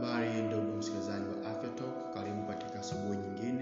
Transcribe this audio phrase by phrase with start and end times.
[0.00, 0.42] Habari.
[0.42, 3.55] Ndugu msikilizaji wa Afya Talk, karibu katika asubuhi nyingine.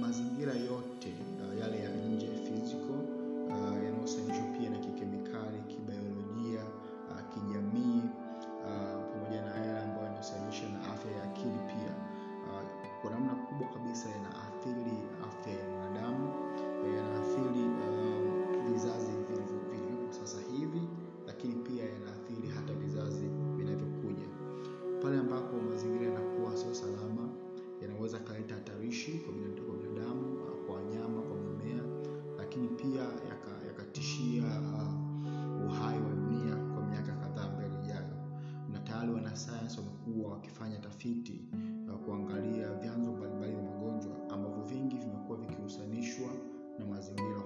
[0.00, 1.10] mazingira yote
[1.42, 1.90] uh, yale ya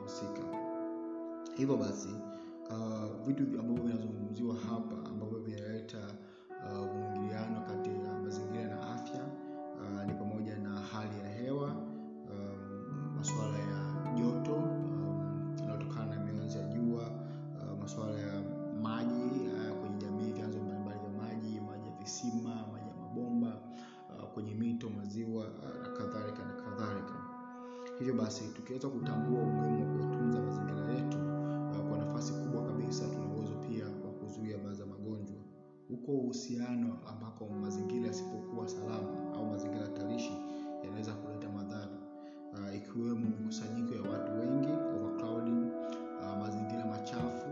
[0.05, 0.43] husika.
[1.57, 2.09] Hivyo basi
[2.71, 5.99] uh, vitu ambavyo vinazungumziwa hapa ambavyo vinaleta
[6.73, 9.21] uh, mwingiliano kati ya mazingira na afya
[9.81, 16.33] uh, ni pamoja na hali ya hewa um, masuala ya joto um, yanayotokana um, na
[16.33, 18.43] mionzi ya jua uh, masuala ya
[18.83, 23.61] maji uh, kwenye jamii, vyanzo mbalimbali vya maji, maji ya visima, maji ya mabomba
[24.19, 26.45] uh, kwenye mito, maziwa uh, na kadhalika
[27.99, 31.19] Hivyo basi tukiweza kutambua umuhimu wa kuyatunza mazingira yetu,
[31.71, 35.37] uh, kwa nafasi kubwa kabisa tuna uwezo pia wa kuzuia baadhi ya magonjwa.
[35.89, 40.33] Huko uhusiano ambako mazingira yasipokuwa salama au mazingira hatarishi
[40.85, 41.99] yanaweza kuleta madhara,
[42.53, 45.63] uh, ikiwemo mikusanyiko ya watu wengi, overcrowding,
[46.21, 47.44] uh, mazingira machafu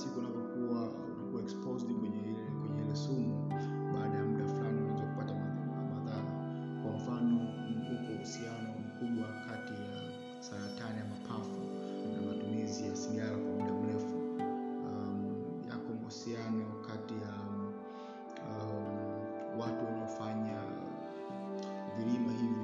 [0.00, 0.80] siku unavyokuwa
[1.14, 3.48] unakuwa exposed kwenye ile kwenye ile sumu,
[3.94, 5.34] baada ya muda fulani unaweza kupata
[5.94, 6.32] madhara.
[6.82, 7.36] Kwa mfano,
[7.70, 9.90] mkuko uhusiano mkubwa kati ya
[10.40, 11.60] saratani ya mapafu
[12.14, 14.16] na matumizi ya sigara kwa muda mrefu.
[14.86, 15.34] Um,
[15.70, 17.72] yako mahusiano kati ya um,
[18.50, 20.58] um watu wanaofanya
[21.96, 22.59] vilima hivi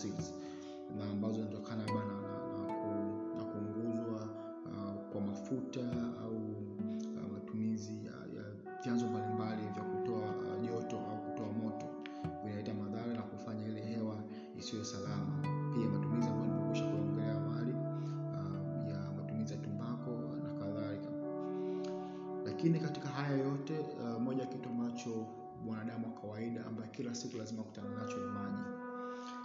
[0.00, 0.34] toxins
[0.98, 4.28] na ambazo zinatokana na, na, na, na kuunguzwa
[4.66, 5.80] uh, kwa mafuta
[6.22, 11.86] au uh, matumizi ya uh, vyanzo mbalimbali vya kutoa uh, joto au kutoa moto.
[12.44, 14.16] Vinaleta madhara na kufanya ile hewa
[14.58, 15.42] isiyo salama.
[15.74, 20.10] Pia matumizi ambayo nimekwisha kuongelea mali uh, ya matumizi ya tumbako
[20.42, 21.10] na kadhalika.
[22.44, 25.26] Lakini katika haya yote uh, moja kitu ambacho
[25.64, 28.79] mwanadamu wa kawaida ambaye kila siku lazima kutana nacho ni maji.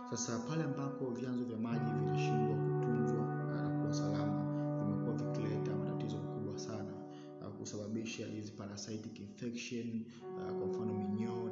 [0.10, 4.44] Sasa pale ambapo vyanzo vya maji vinashindwa kutunzwa eh, na kuwa salama,
[4.84, 6.92] vimekuwa vikileta matatizo makubwa sana
[7.42, 11.45] eh, kusababisha hizi parasitic infection, eh, kwa mfano minyoo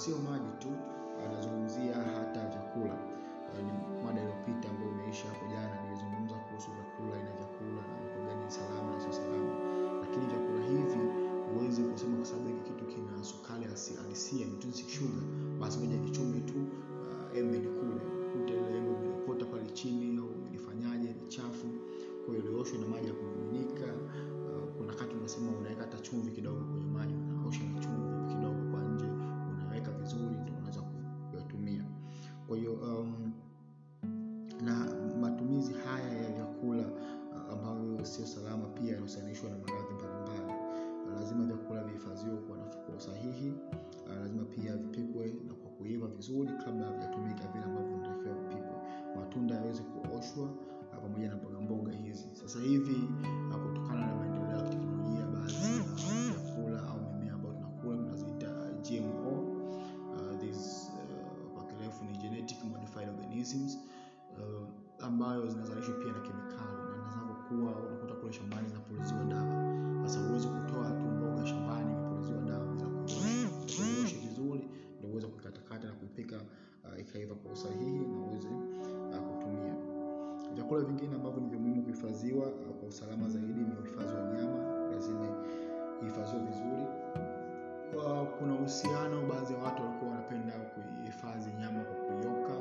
[0.00, 0.70] sio maji tu,
[1.24, 2.96] anazungumzia hata vyakula.
[3.66, 3.72] Ni
[4.04, 8.50] mada iliyopita ambayo imeisha hapo jana, nilizungumza kuhusu vyakula, aina vyakula na vyakula gani ni
[8.50, 9.52] salama na sio salama,
[10.02, 11.00] lakini vyakula hivi
[11.52, 13.64] huwezi kusema kwa sababu hiki kitu kina sukari
[14.02, 15.24] halisia, ni tonsik sugar,
[15.60, 17.96] basi moja kichumi tu uh, embe nikule
[18.32, 21.66] kute ile embe umelipota pale chini au ulifanyaje, ni chafu,
[22.24, 23.86] kwa hiyo ilioshwe na maji ya kumiminika.
[24.46, 26.62] Uh, kuna kati unasema unaweka hata chumvi kidogo
[46.30, 48.76] vizuri kabla havijatumika vile ambavyo vinatakiwa vipikwe.
[49.16, 50.48] Matunda yaweze kuoshwa
[50.92, 52.28] ah, pamoja na mbogamboga hizi.
[52.32, 53.08] Sasa hivi
[80.80, 84.58] Ambavyo vingine ambavyo ni vya muhimu kuhifadhiwa uh, kwa usalama zaidi ni uhifadhi wa nyama,
[84.92, 85.26] lazima
[86.02, 86.84] ihifadhiwe vizuri.
[87.96, 92.52] Uh, kuna uhusiano, baadhi ya watu walikuwa wanapenda kuhifadhi nyama kwa kuioka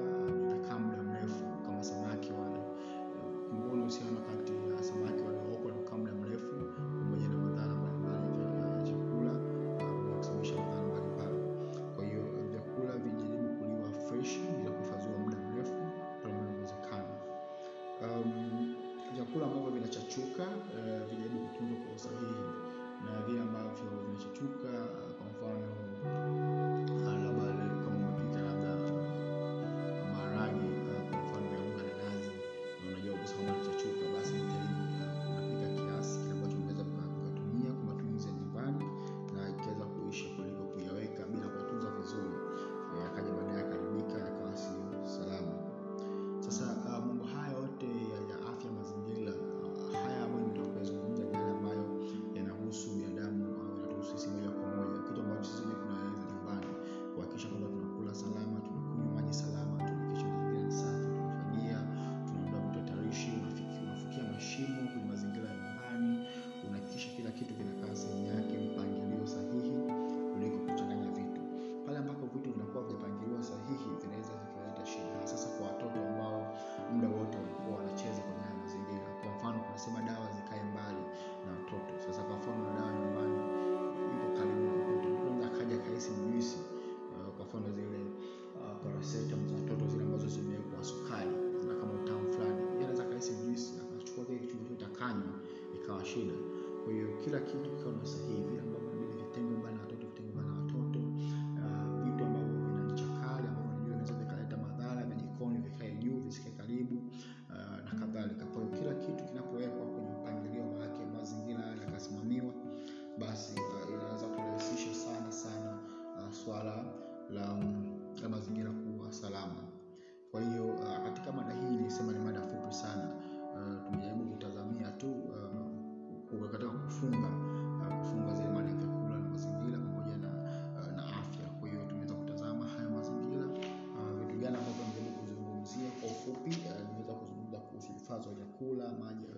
[138.90, 139.29] Amaya.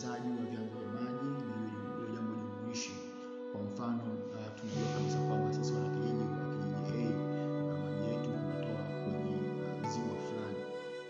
[0.00, 1.26] utunzaji wa vyanzo vya maji
[2.00, 2.92] ni jambo jumuishi.
[3.52, 7.16] Kwa mfano uh, tunajua kabisa kwamba sisi wanakijiji wa kijiji A
[7.64, 10.60] uh, maji yetu tunatoa kwenye uh, ziwa fulani.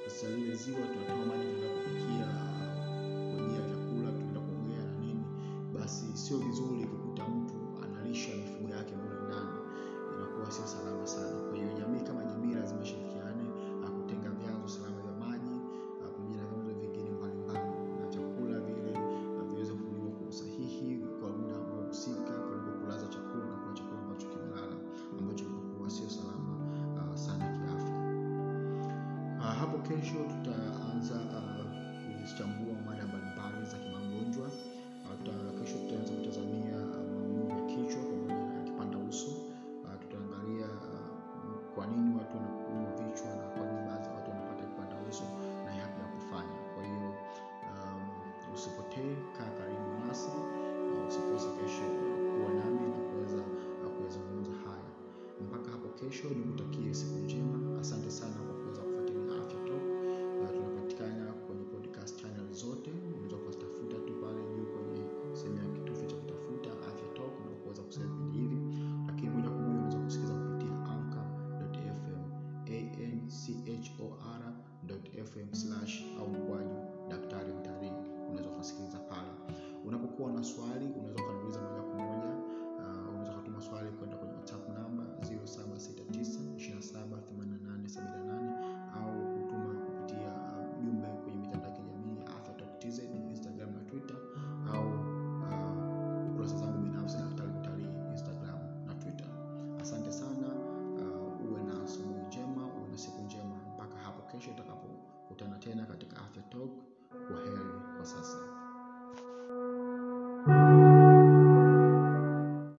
[0.05, 5.25] Sasa lile ziwa tunatoa maji tunaenda kupikia, uh, kuojea vyakula, tunaenda kuogea na nini,
[5.75, 7.55] basi sio vizuri kukuta mtu
[7.85, 9.51] analisha mifugo yake mule ndani,
[10.17, 10.90] inakuwa sio salama.